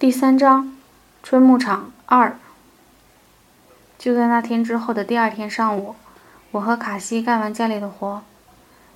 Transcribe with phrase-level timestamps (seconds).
[0.00, 0.72] 第三章，
[1.22, 2.34] 春牧场二。
[3.98, 5.94] 就在那天之后的第二天上午，
[6.52, 8.22] 我和卡西干完家里的活，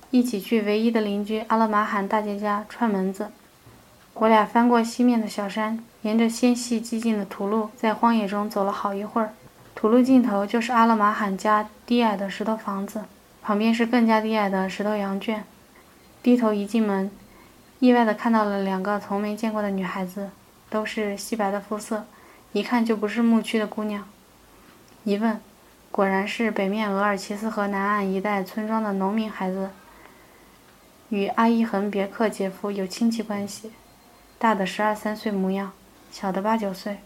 [0.09, 3.29] 一起去唯一的邻居阿勒马罕大姐家串门子。
[4.15, 9.31] 我俩翻过西面的小山，沿着纤细寂静的土路，在荒野中走了好一会儿。
[9.75, 13.03] 土路尽头就是阿勒马罕家低矮的石头房子，
[13.43, 15.43] 旁边是更加低矮的石头羊圈。
[16.23, 17.11] 低头一进门，
[17.77, 20.31] 意外的看到了两个从没见过的女孩子。
[20.75, 22.05] 都是细白的肤色，
[22.51, 24.05] 一看就不是牧区的姑娘。
[25.05, 25.39] 一问，
[25.89, 29.69] 果然是北面额尔齐斯河南岸一带村庄的农民孩子，
[31.07, 33.71] 与阿伊恒别克姐夫有亲戚关系。
[34.37, 35.71] 大的十二三岁模样，
[36.11, 36.97] 小的八九岁。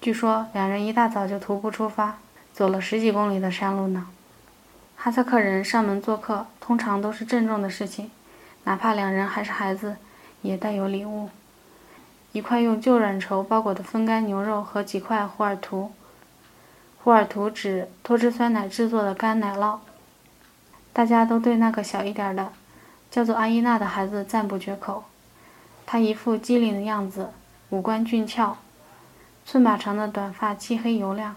[0.00, 2.18] 据说两人一大早就徒步出发，
[2.52, 4.08] 走了十几公里的山路呢。
[4.96, 8.10] 哈萨克人上门做客，通常都是郑重的事情，
[8.64, 9.94] 哪怕两人还是孩子，
[10.40, 11.30] 也带有礼物。
[12.32, 15.92] 一块用旧软绸包裹的风干牛肉和几块胡尔图。
[17.04, 19.78] 胡尔图指脱脂酸奶制作的干奶酪。
[20.94, 22.52] 大家都对那个小一点的，
[23.10, 25.04] 叫做阿依娜的孩子赞不绝口。
[25.84, 27.30] 他一副机灵的样子，
[27.68, 28.56] 五官俊俏，
[29.44, 31.36] 寸把长的短发漆黑油亮。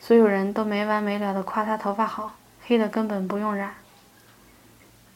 [0.00, 2.34] 所有人都没完没了地夸他头发好，
[2.66, 3.74] 黑的根本不用染。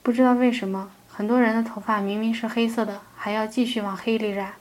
[0.03, 4.55] 不知道为什么，很多人的头发明明是黑色的，还要继续往黑里染。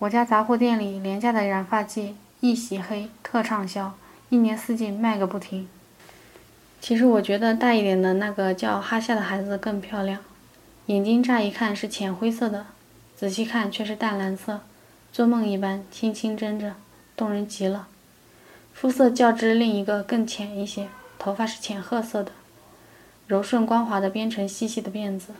[0.00, 3.94] 我家杂货店里廉价的染发剂一洗黑特畅销，
[4.28, 5.68] 一年四季卖个不停。
[6.80, 10.20] 其实我觉得大一点的那个叫哈夏的孩子更漂亮，
[10.86, 12.66] 眼睛乍一看是浅灰色的，
[13.16, 14.60] 仔细看却是淡蓝色，
[15.10, 16.74] 做梦一般轻轻睁着，
[17.16, 17.88] 动人极了。
[18.74, 22.32] 肤色较之另一个更浅一些，头发是浅褐色的，
[23.26, 25.32] 柔顺光滑的编成细细的辫子。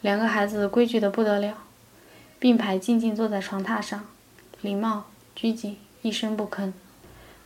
[0.00, 1.58] 两个孩子规矩的不得了。
[2.38, 4.06] 并排静静坐在床榻上，
[4.60, 6.72] 礼貌拘谨，一声不吭。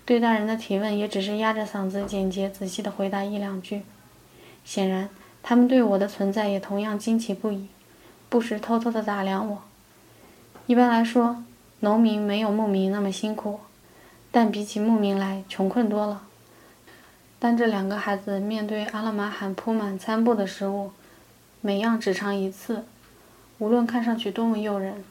[0.05, 3.83] 对大人的提问，也只是压着嗓子，简洁仔细地回答一两句。
[4.65, 5.09] 显然，
[5.43, 7.69] 他们对我的存在也同样惊奇不已，
[8.29, 9.63] 不时偷偷地打量我。
[10.67, 11.43] 一般来说，
[11.81, 13.61] 农民没有牧民那么辛苦，
[14.31, 16.23] 但比起牧民来，穷困多了。
[17.39, 20.93] 但这两个孩子面对阿拉玛罕铺满餐布的食物，
[21.61, 22.85] 每样只尝一次。
[23.63, 25.05] 无论看上去多么诱人，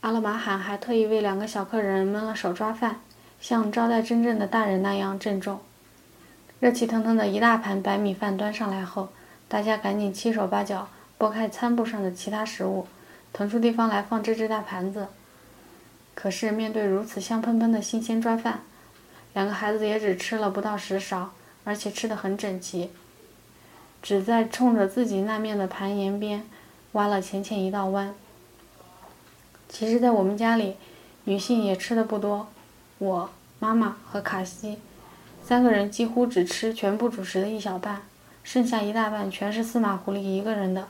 [0.00, 2.96] 阿勒玛罕还特意为两个小客人焖了手抓饭，
[3.42, 5.60] 像招待真正的大人那样郑重。
[6.60, 9.10] 热气腾腾的一大盘白米饭端上来后，
[9.48, 10.88] 大家赶紧七手八脚
[11.18, 12.86] 拨开餐布上的其他食物，
[13.34, 15.08] 腾出地方来放这只大盘子。
[16.14, 18.60] 可是面对如此香喷喷的新鲜抓饭，
[19.34, 21.32] 两个孩子也只吃了不到十勺，
[21.64, 22.90] 而且吃得很整齐，
[24.00, 26.42] 只在冲着自己那面的盘沿边。
[26.92, 28.14] 挖了浅浅一道弯。
[29.68, 30.76] 其实，在我们家里，
[31.24, 32.48] 女性也吃的不多。
[32.98, 34.78] 我、妈妈和卡西
[35.44, 38.02] 三个人几乎只吃全部主食的一小半，
[38.42, 40.88] 剩下一大半全是司马狐狸一个人的。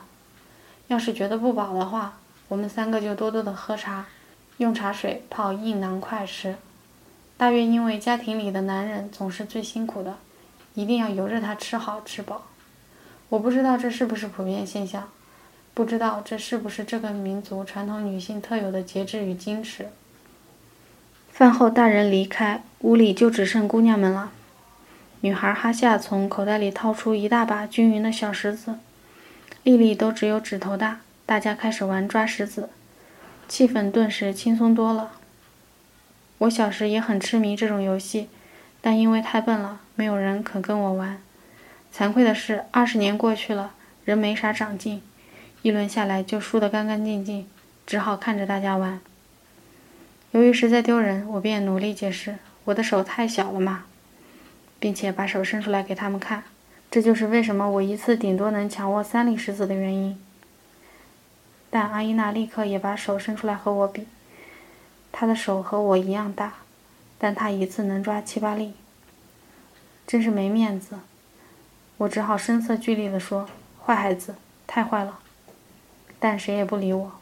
[0.88, 2.18] 要是觉得不饱的话，
[2.48, 4.06] 我们三个就多多的喝茶，
[4.56, 6.56] 用茶水泡硬囊块吃。
[7.36, 10.16] 大约因为家庭里的男人总是最辛苦的，
[10.74, 12.46] 一定要由着他吃好吃饱。
[13.28, 15.08] 我不知道这是不是普遍现象。
[15.80, 19.88] 不知道这是不是这个民族传统女性特有的节制与矜持。
[21.32, 24.30] 饭后，大人离开，屋里就只剩姑娘们了。
[25.22, 28.74] 女孩哈夏从口袋里掏出一大把均匀的小石子，
[29.62, 31.00] 粒粒都只有指头大。
[31.24, 32.68] 大家开始玩抓石子，
[33.48, 35.12] 气氛顿时轻松多了。
[36.36, 38.28] 我小时也很痴迷这种游戏，
[38.82, 41.22] 但因为太笨了，没有人肯跟我玩。
[41.91, 43.72] 惭愧的是，二十年过去了，
[44.04, 45.00] 人没啥长进。
[45.62, 47.47] 一轮下来就输得干干净净，
[47.87, 49.00] 只好看着大家玩。
[50.31, 53.84] 由于实在丢人，我便努力解释我的手太小了嘛，
[54.78, 56.44] 并且把手伸出来给他们看。
[56.91, 60.19] 这就是为什么我一次顶多能抢握三粒石子的原因。
[61.69, 64.06] 但阿依娜立刻也把手伸出来和我比，
[65.13, 66.54] 她的手和我一样大，
[67.18, 68.72] 但她一次能抓七八粒，
[70.06, 70.98] 真是没面子。
[71.98, 73.48] 我只好声色俱厉地说
[73.84, 74.34] ：“坏孩子，
[74.66, 75.21] 太坏了。”
[76.20, 77.12] 但谁也不理我。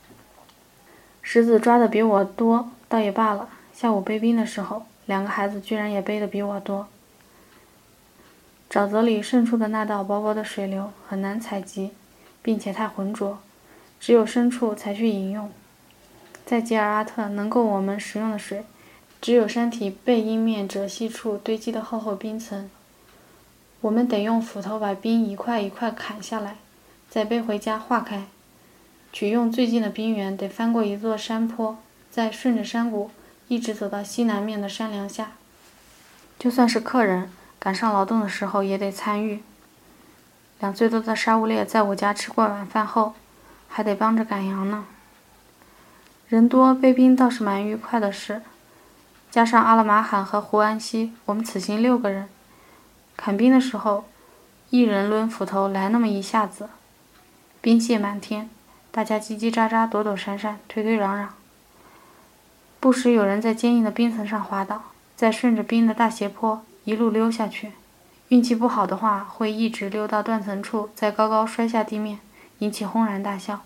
[1.23, 3.49] 石子抓的比我多，倒也罢了。
[3.73, 6.89] 下午背冰的时候，两个孩子居然也背的比我多。
[8.69, 11.93] 沼泽里渗出的那道薄薄的水流很难采集，
[12.43, 13.39] 并且太浑浊，
[13.99, 15.51] 只有深处才去饮用。
[16.45, 18.65] 在吉尔阿特能够我们食用的水，
[19.21, 22.69] 只有山体背阴面折隙处堆积的厚厚冰层。
[23.81, 26.57] 我们得用斧头把冰一块一块砍下来，
[27.09, 28.25] 再背回家化开。
[29.19, 31.77] 取用最近的冰源得翻过一座山坡，
[32.09, 33.11] 再顺着山谷
[33.49, 35.33] 一直走到西南面的山梁下。
[36.39, 37.29] 就算是客人
[37.59, 39.43] 赶上劳动的时候，也得参与。
[40.61, 43.15] 两岁多的沙乌列在我家吃过晚饭后，
[43.69, 44.87] 还得帮着赶羊呢。
[46.29, 48.43] 人多背兵倒是蛮愉快的事，
[49.33, 52.29] 加上阿拉马罕和胡安西，我们此行六个人。
[53.17, 54.05] 砍冰的时候，
[54.71, 56.69] 一人抡斧头来那么一下子，
[57.61, 58.49] 冰屑满天，
[58.91, 61.29] 大家叽叽喳喳、躲躲闪闪、推推攘攘，
[62.81, 64.83] 不时有人在坚硬的冰层上滑倒，
[65.15, 67.73] 再顺着冰的大斜坡一路溜下去。
[68.29, 72.19] 运气不好的话，会一直溜到断层处，再高高摔下地面，
[72.59, 73.61] 引起轰然大笑。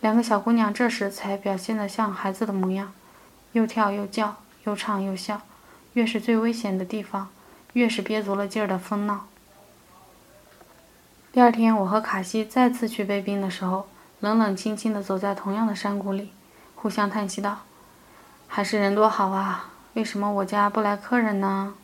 [0.00, 2.92] 两个小姑娘这时才表现得像孩子的模样，
[3.52, 5.42] 又跳又叫，又唱又笑。
[5.94, 7.28] 越是最危险的地方，
[7.72, 9.26] 越是憋足了劲儿的疯闹。
[11.32, 13.88] 第二天，我和卡西再次去背冰的时候，
[14.26, 16.32] 冷冷清清地走在同样的山谷里，
[16.74, 17.58] 互相叹息道
[18.48, 21.74] ：“还是人多好啊，为什么我家不来客人呢？”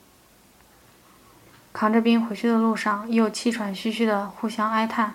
[1.73, 5.15] 扛着冰回去的路上，又气喘吁吁的互相哀叹：“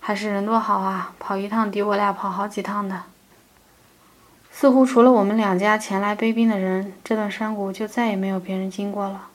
[0.00, 3.04] 还是人多好啊，跑一趟抵我俩跑好几趟的。”
[4.50, 9.28] 似乎除了我们两家前来背冰的人，这段山谷就再也没有别人经过了。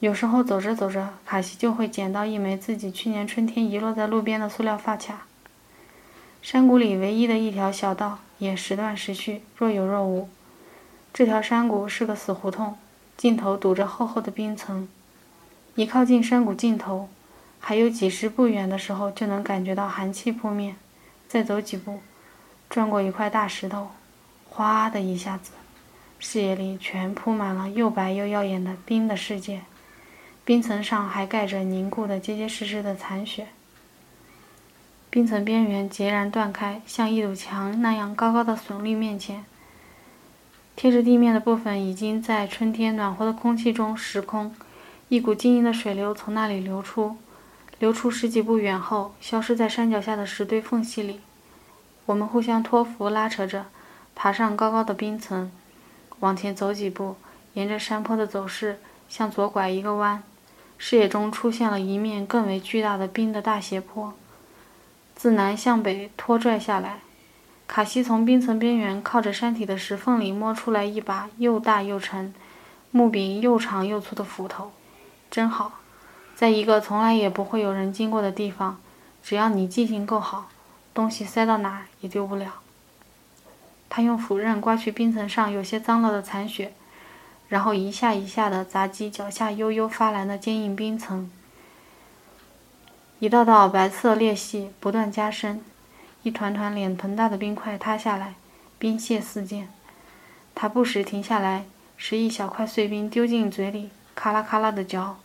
[0.00, 5.20] 有时候走着走着，卡西就会捡到一枚自己去年春天遗落在路边的塑料发卡。
[6.44, 10.28] 山谷里唯一的一条小道也时断时续，若有若无。
[11.10, 12.76] 这条山谷是个死胡同，
[13.16, 14.86] 尽头堵着厚厚的冰层。
[15.74, 17.08] 一靠近山谷尽头，
[17.58, 20.76] 还有几十步远的时候，就能感觉到寒气扑面。
[21.26, 22.00] 再走几步，
[22.68, 23.92] 转过一块大石头，
[24.50, 25.52] 哗的一下子，
[26.18, 29.62] 视野里全铺满了又白又耀眼的冰的世界。
[30.44, 33.46] 冰层上还盖着凝固的结结实实的残雪。
[35.14, 39.44] 冰层边缘截然断开，像一堵墙那样高高的耸立面前。
[40.74, 44.52] 贴着地面的部分已经在春天暖和的空气中蚀空。
[45.08, 47.16] 一股晶莹的水流从那里流出，
[47.78, 51.20] 流出十几步远后，消失在山脚下的石堆缝隙里。
[52.06, 53.66] 我们互相托扶，拉扯着，
[54.16, 55.52] 爬上高高的冰层，
[56.18, 57.14] 往前走几步，
[57.52, 60.24] 沿着山坡的走势向左拐一个弯，
[60.76, 64.12] 视野中出现了一面更为巨大的冰的大斜坡，
[65.14, 66.98] 自南向北拖拽下来。
[67.66, 72.34] 卡西从冰层边缘靠着山体的石缝里摸出来一把又大又沉、
[72.90, 74.72] 木柄又长又粗的斧头。
[75.30, 75.80] 真好，
[76.34, 78.78] 在一个从来也不会有人经过的地方，
[79.22, 80.48] 只要你记性够好，
[80.92, 82.60] 东西塞到哪儿也丢不了。
[83.88, 86.74] 他用斧刃刮去冰层上有些脏了的残雪，
[87.48, 91.30] 然后一下一下地砸击脚下悠悠发蓝的坚硬冰层。
[93.24, 95.64] 一道道白色裂隙不断加深，
[96.24, 98.34] 一团团脸盆大的冰块塌下来，
[98.78, 99.66] 冰屑四溅。
[100.54, 101.64] 他不时停下来，
[101.96, 105.16] 拾一小块碎冰丢进嘴里，咔啦咔啦地嚼。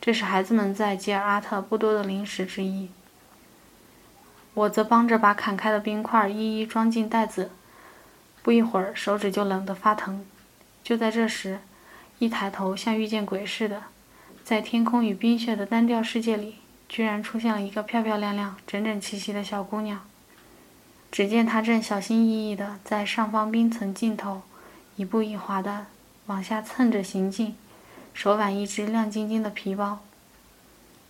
[0.00, 2.88] 这是孩子们在吉尔阿特不多的零食之一。
[4.54, 7.50] 我则帮着把砍开的冰块一一装进袋子，
[8.42, 10.24] 不一会儿手指就冷得发疼。
[10.82, 11.58] 就在这时，
[12.18, 13.82] 一抬头像遇见鬼似的，
[14.42, 16.56] 在天空与冰雪的单调世界里，
[16.88, 20.00] 居然出现了一个漂漂亮亮、整整齐齐的小姑娘。
[21.10, 24.42] 只见她正小心翼翼地在上方冰层尽头，
[24.96, 25.86] 一步一滑地
[26.26, 27.56] 往下蹭着行进。
[28.12, 30.00] 手挽一只亮晶晶的皮包，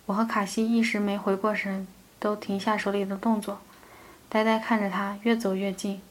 [0.07, 1.87] 我和卡西一时没回过神，
[2.19, 3.61] 都停下手里的动作，
[4.27, 6.01] 呆呆看着她越走越近。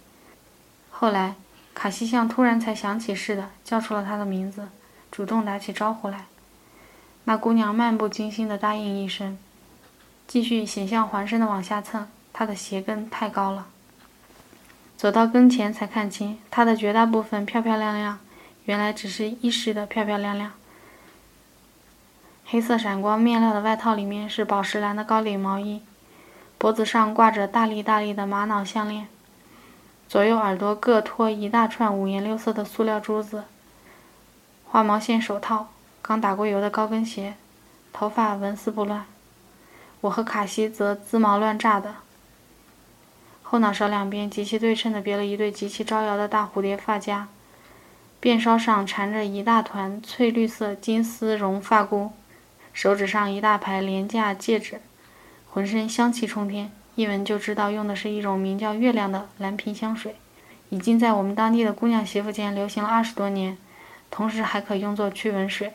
[0.90, 1.35] 后来，
[1.75, 4.69] 卡西像突然才想起似的，叫出了她的名字，
[5.11, 6.25] 主动打起招呼来。
[7.25, 9.37] 那姑娘漫不经心地答应一声，
[10.26, 12.06] 继续险象环生地往下蹭。
[12.33, 13.66] 她的鞋跟太高了，
[14.97, 18.18] 走到跟前才看清，她的绝大部分漂漂亮亮，
[18.66, 20.52] 原来只是一时的漂漂亮亮。
[22.45, 25.80] 黑色闪光面料的外套里面是宝石蓝的高领毛衣，
[26.59, 29.09] 脖子上挂着大粒大粒的玛瑙项链，
[30.06, 33.45] 左右耳朵各托一大串五颜六色的塑料珠子，
[34.66, 35.68] 花毛线手套，
[36.02, 37.35] 刚打过油的高跟鞋，
[37.95, 39.06] 头发纹丝不乱。
[40.07, 41.97] 我和卡西则滋毛乱炸的，
[43.43, 47.27] 后脑勺两边极其对称的别了一对极其招摇的大蝴蝶发夹，
[48.23, 52.13] 辫梢上缠着一大团翠绿色金丝绒发箍。
[52.73, 54.81] 手指上一大排廉价戒指，
[55.51, 60.15] 浑身香气冲天，一闻就知道用的是一种名叫“月亮”的蓝瓶香水，
[60.69, 63.59] 已经在我们当地的姑娘媳妇间流行了二十多年，
[64.11, 65.73] 同时还可用作驱蚊水。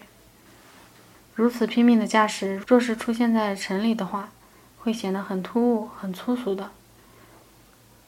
[1.41, 4.29] 如此拼命的架势，若是出现在城里的话，
[4.77, 6.69] 会显得很突兀、很粗俗的。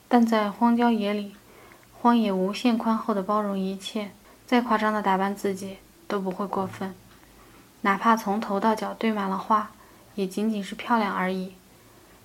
[0.07, 1.35] 但在荒郊野里，
[1.99, 4.11] 荒野无限宽厚的包容一切，
[4.45, 6.93] 再夸张的打扮自己都不会过分。
[7.81, 9.71] 哪怕从头到脚堆满了花，
[10.13, 11.55] 也仅仅是漂亮而已。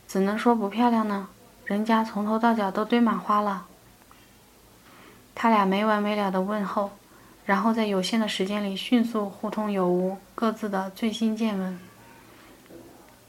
[0.07, 1.29] 怎能说不漂亮呢？
[1.65, 3.65] 人家从头到脚都堆满花了。
[5.35, 6.91] 他俩没完没了的问候，
[7.49, 11.81] 然后在有限的时间里迅速互通有无各自的最新见闻。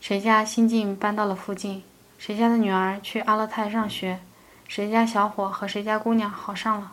[0.01, 1.83] 谁家新近搬到了附近？
[2.17, 4.19] 谁家的女儿去阿勒泰上学？
[4.67, 6.91] 谁家小伙和谁家姑娘好上了？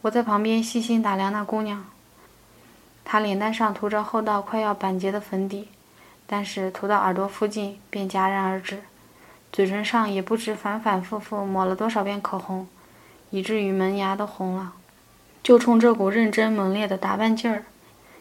[0.00, 1.84] 我在旁边细心打量那姑娘，
[3.04, 5.68] 她脸蛋上涂着厚到快要板结的粉底，
[6.26, 8.82] 但是涂到耳朵附近便戛然而止，
[9.52, 12.66] 嘴唇上也不知反反复复抹了多少遍口红。
[13.28, 14.72] 以至于门牙都红了，
[15.42, 17.64] 就冲这股认真猛烈的打扮劲儿，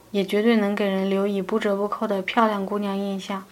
[0.09, 3.43] 也绝对能给人留以不折不扣的漂亮姑娘印象。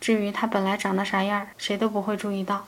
[0.00, 2.64] 至于她本来长得啥样，谁都不会注意到。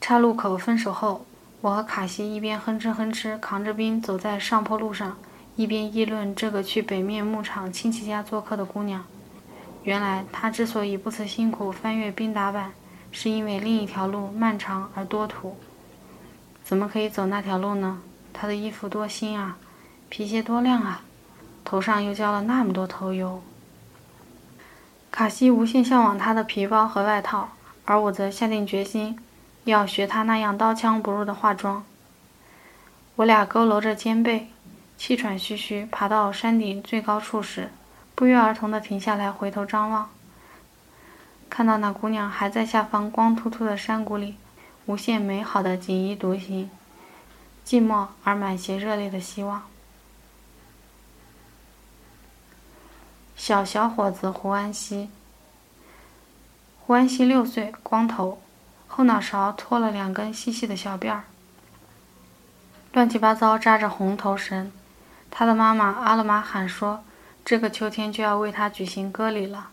[0.00, 1.24] 岔路口分手后，
[1.62, 5.16] 我和卡西一边哼哧哼哧扛着冰走在上坡路上，
[5.56, 9.04] 一边议论这个去北面牧场亲戚家做客的姑娘。
[9.84, 12.72] 原来她之所以不辞辛苦翻越冰打板，
[13.10, 15.56] 是因为另一条路漫长而多土。
[16.62, 18.02] 怎么可以走那条路呢？
[18.32, 19.56] 他的衣服多新啊，
[20.08, 21.02] 皮鞋多亮啊，
[21.64, 23.42] 头上又浇了那么多头油。
[25.10, 27.50] 卡西无限向往他的皮包和外套，
[27.84, 29.18] 而我则下定决心
[29.64, 31.84] 要学他那样刀枪不入的化妆。
[33.16, 34.48] 我俩佝偻着肩背，
[34.96, 37.70] 气喘吁吁爬到山顶最高处时，
[38.14, 40.08] 不约而同地停下来回头张望，
[41.50, 44.36] 看到那姑娘还在下方光秃秃的山谷里。
[44.86, 46.68] 无限美好的锦衣独行，
[47.70, 49.62] 寂寞而满携热烈的希望。
[53.36, 55.08] 小小伙子胡安西，
[56.80, 58.42] 胡安西六岁，光头，
[58.88, 61.24] 后脑勺拖了两根细细的小辫儿，
[62.92, 64.72] 乱七八糟扎着红头绳。
[65.30, 67.04] 他的妈妈阿勒玛喊说
[67.46, 69.70] ：“这个秋天就要为他举行割礼了，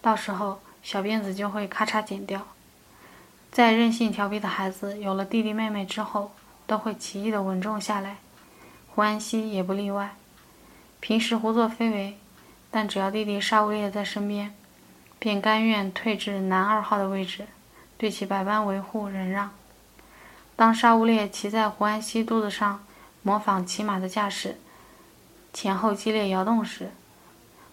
[0.00, 2.46] 到时候小辫子就会咔嚓剪掉。”
[3.50, 6.32] 在任性调皮的孩子有了弟弟妹妹之后，
[6.72, 8.16] 都会奇异的稳重下来。
[8.88, 10.16] 胡安西也不例外。
[11.00, 12.18] 平时胡作非为，
[12.70, 14.54] 但只要弟弟沙乌烈在身边，
[15.18, 17.44] 便甘愿退至男二号的位置，
[17.98, 19.50] 对其百般维护忍让。
[20.56, 22.82] 当沙乌烈骑在胡安西肚子上，
[23.20, 24.58] 模仿骑马的架势，
[25.52, 26.90] 前后激烈摇动时，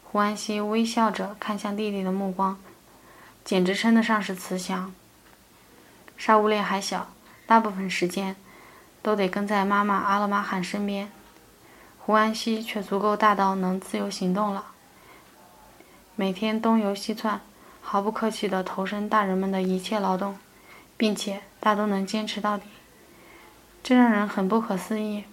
[0.04, 2.60] 胡安西微笑着看向弟弟的目光，
[3.46, 4.94] 简直称得上是慈祥。
[6.18, 7.08] 沙乌烈还小，
[7.48, 8.36] 大部分时间
[9.02, 11.10] 都得跟在妈妈阿勒玛罕身边。
[11.98, 14.66] 胡安西却足够大到能自由行动了，
[16.16, 17.40] 每天东游西窜，
[17.82, 20.38] 毫不客气地投身大人们的一切劳动，
[20.98, 22.64] 并且大都能坚持到底，
[23.84, 25.26] 这让人很不可思议。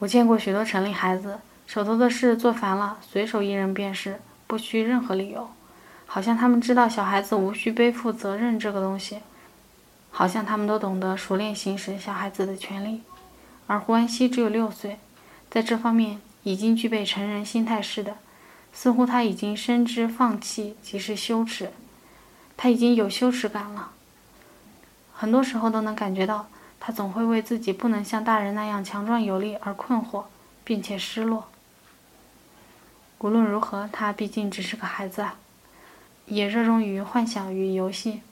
[0.00, 5.48] 我见过许多城里孩子，手头的事做烦了，随手一扔便是，不需任何理由，
[6.06, 9.20] 好像他们知道小孩子无需背负责任这个东西。
[10.18, 13.02] 好像他们都懂得熟练行使小孩子的权利，
[13.66, 14.98] 而胡安西只有六岁，
[15.50, 18.16] 在这方面已经具备成人心态似的，
[18.72, 21.70] 似乎他已经深知放弃即是羞耻，
[22.56, 23.90] 他已经有羞耻感了。
[25.12, 26.46] 很多时候都能感觉到，
[26.80, 30.24] 他总会为自己不能像大人那样强壮有力而困惑，
[30.64, 31.48] 并且失落。
[33.18, 35.34] 无论如何，他毕竟只是个孩子啊，
[36.24, 38.22] 也热衷于幻想与游戏。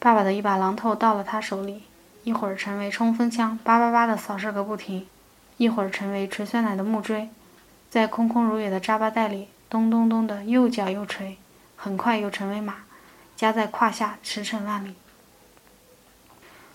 [0.00, 1.82] 爸爸的一把榔头到了他手里，
[2.22, 5.02] 一会儿成为冲锋枪，叭叭叭的扫射个不停；
[5.56, 7.28] 一会儿成为捶酸奶的木锥，
[7.90, 11.36] 在空空如也的扎巴袋里咚咚咚的又搅又捶，
[11.76, 12.76] 很快又成为马，
[13.34, 14.94] 夹在胯下驰骋万里。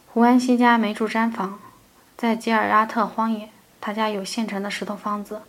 [0.07, 1.59] 胡安西家没住毡房，
[2.17, 3.49] 在吉尔阿特荒野，
[3.79, 5.43] 他家有现成的石头房子，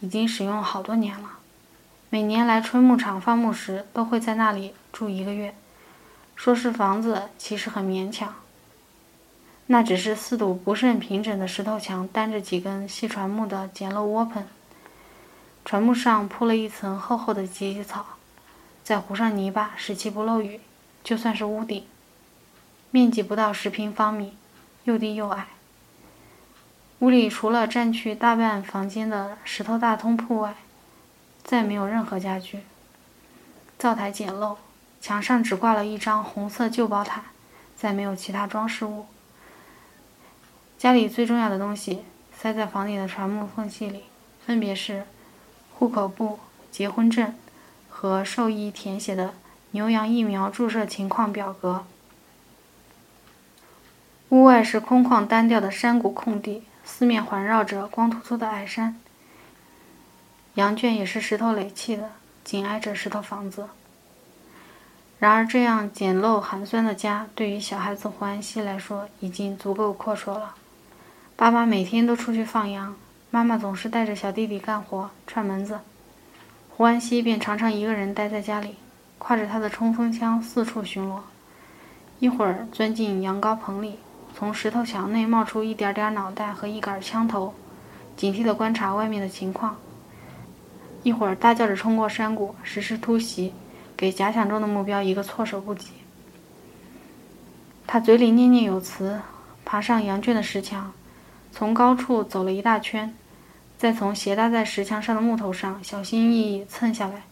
[0.00, 1.38] 已经使用好多年了。
[2.10, 5.54] 每年来春牧场放牧时，都会在那里住一个月。
[6.42, 8.34] 说是房子，其实很勉强。
[9.66, 14.46] 那只是四堵不甚平整的石头墙，担着几根细船木的简陋窝棚。
[15.66, 18.06] 船木上铺了一层厚厚的芨芨草，
[18.82, 20.60] 再糊上泥巴，使其不漏雨。
[21.04, 21.84] 就算是屋顶，
[22.90, 24.34] 面积不到十平方米，
[24.84, 25.48] 又低又矮。
[27.00, 30.54] 屋里除了占去大半房间的石头大通铺外，
[31.44, 32.60] 再没有任何家具。
[33.78, 34.56] 灶台简陋。
[35.00, 37.24] 墙上只挂了一张红色旧宝毯，
[37.76, 39.06] 再没有其他装饰物。
[40.76, 42.04] 家里最重要的东西
[42.36, 44.04] 塞在房顶的船木缝隙里，
[44.46, 45.04] 分别是
[45.74, 46.38] 户口簿、
[46.70, 47.34] 结婚证
[47.88, 49.34] 和兽医填写的
[49.70, 51.84] 牛羊疫苗注射情况表格。
[54.28, 59.00] 屋外是空旷单调的山谷空地，四面环绕着光秃秃的矮山。
[60.54, 62.10] 羊圈也是石头垒砌的，
[62.44, 63.68] 紧挨着石头房子。
[65.20, 70.54] 然而，这样简陋寒酸的家，对于小孩子胡安西来说已经足够阔绰了。
[71.36, 72.96] 爸爸每天都出去放羊，
[73.30, 75.78] 妈妈总是带着小弟弟干活串门子，
[76.70, 78.76] 胡安西便常常一个人待在家里，
[79.18, 81.18] 挎着他的冲锋枪四处巡逻。
[82.18, 83.98] 一会儿钻进羊羔棚里，
[84.34, 87.52] 从石头墙内冒出一点点脑袋和一杆枪头，
[88.16, 89.76] 警惕地观察外面的情况。
[91.02, 93.52] 一会儿大叫着冲过山谷，实施突袭，
[94.00, 95.90] 给假想中的目标一个措手不及。
[97.86, 99.20] 他嘴里念念有词，
[99.62, 100.90] 爬上羊圈的石墙，
[101.52, 103.14] 从高处走了一大圈，
[103.76, 107.24] 再从斜搭在石墙上的木头上小心翼翼蹭下来，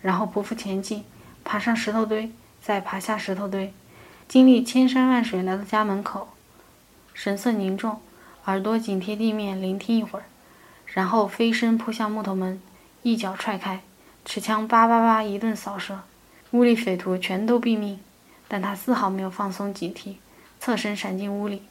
[0.00, 1.02] 然后匍匐前进，
[1.42, 2.30] 爬上石头堆，
[2.62, 3.74] 再爬下石头堆，
[4.28, 6.28] 经历千山万水来到家门口，
[7.12, 8.00] 神色凝重，
[8.44, 10.26] 耳朵紧贴地面聆听一会儿，
[10.86, 12.62] 然后飞身扑向木头门。
[13.02, 13.80] 一脚踹开，
[14.24, 15.98] 持枪叭叭叭一顿扫射，
[16.52, 18.00] 屋里匪徒全都毙命。
[18.48, 20.16] 但他丝毫没有放松警惕，
[20.60, 21.62] 侧身闪进屋里，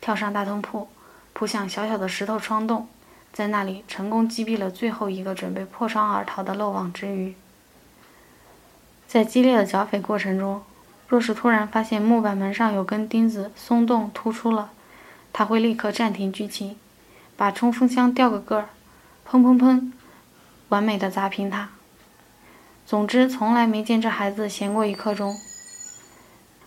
[0.00, 0.88] 跳上大通铺，
[1.34, 2.88] 扑向小小的石头窗洞，
[3.34, 7.34] 在那里成功击毙了最后一个准备破窗而逃的漏网之鱼。
[9.06, 10.62] 在激烈的剿匪过程中，
[11.06, 14.70] 若是突然发现木板门上有根钉子松动突出了，
[15.34, 16.78] 他会立刻暂停剧情，
[17.36, 18.68] 把冲锋枪调个个儿，
[19.28, 19.92] 砰砰砰。
[20.70, 21.68] 完美的砸平它。
[22.92, 25.34] 总之，从来没见这孩子闲过一刻钟。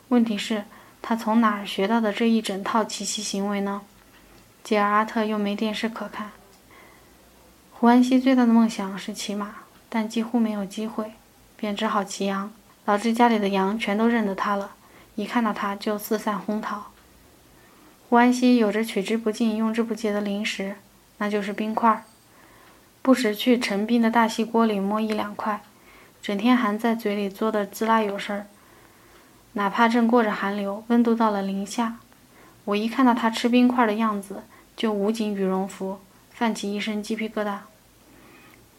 [0.08, 0.64] 问题是，
[1.00, 3.84] 他从哪儿学到的这一整套奇袭行为呢？
[4.64, 6.32] 吉尔阿特又没电视可看。
[7.72, 9.54] 胡安西最大的梦想是骑马，
[9.88, 11.12] 但几乎没有机会，
[11.56, 12.52] 便只好骑羊，
[12.84, 14.72] 导致家里的羊全都认得他了，
[15.14, 16.86] 一看到他就四散哄逃。
[18.10, 20.78] 胡安西有着取之不尽、用之不竭的零食，
[21.20, 22.06] 那就是冰块儿。
[23.04, 25.62] 不时去陈冰的大锡锅里摸一两块，
[26.26, 28.48] 整天含在嘴里嘬的滋啦有声儿。
[29.54, 31.98] 哪怕正过着寒流，温度到了零下，
[32.64, 34.42] 我一看到他吃冰块的样子，
[34.76, 36.00] 就捂紧羽绒服，
[36.32, 37.58] 泛起一身鸡皮疙瘩。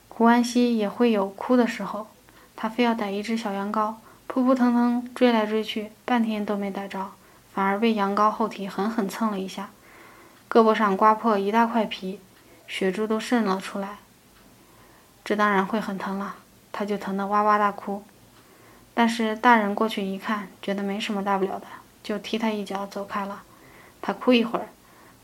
[0.09, 2.09] 胡安西也会有哭的时候，
[2.57, 3.95] 他非要逮一只小羊羔，
[4.27, 7.13] 扑扑腾腾追来追去，半天都没逮着，
[7.55, 9.71] 反而被羊羔后蹄狠狠蹭了一下，
[10.51, 12.19] 胳膊上刮破一大块皮，
[12.67, 13.99] 血珠都渗了出来。
[15.25, 16.35] 这当然会很疼了，
[16.79, 18.05] 他就疼得哇哇大哭。
[18.93, 21.67] 但是大人过去一看，觉得没什么大不了的，
[22.03, 23.45] 就踢他一脚走开了。
[24.03, 24.69] 他哭一会儿，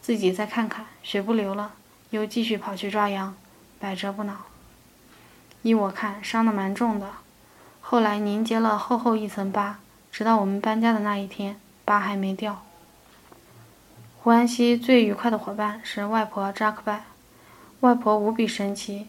[0.01, 1.73] 自己再看看血不流了，
[2.09, 3.35] 又继续跑去抓羊，
[3.79, 4.35] 百折不挠。
[5.61, 7.11] 依我看，伤得蛮重的，
[7.83, 9.79] 后来凝结了厚厚一层疤，
[10.11, 12.63] 直到我们搬家的那一天，疤还没掉。
[14.23, 17.05] 胡安西最愉快的伙伴是外婆扎克拜，
[17.81, 19.09] 外婆无比神奇。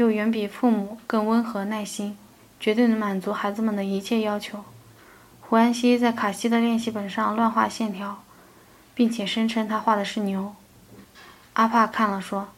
[0.00, 2.16] 又远比父母更温和耐心，
[2.58, 4.64] 绝对能满足孩子们的一切要求。
[5.42, 8.22] 胡安西在卡西的练习本上乱画线条，
[8.94, 10.54] 并且声称他画的是牛。
[11.52, 12.48] 阿帕看了说：“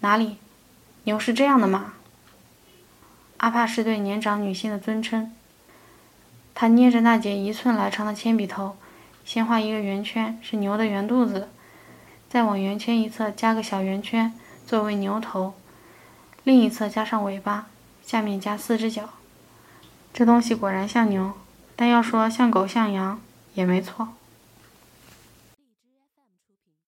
[0.00, 0.36] 哪里？
[1.04, 1.94] 牛是这样的吗？”
[3.38, 5.32] 阿帕是对年长女性的尊称。
[6.54, 8.76] 他捏着那截一寸来长的铅笔头，
[9.24, 11.48] 先画一个圆圈，是牛的圆肚子，
[12.28, 14.34] 再往圆圈一侧加个小圆圈，
[14.66, 15.54] 作为牛头。
[16.44, 17.66] 另一侧加上尾巴，
[18.06, 19.08] 下面加四只脚，
[20.12, 21.32] 这东西果然像牛，
[21.74, 23.18] 但要说像狗像羊
[23.54, 24.08] 也没错。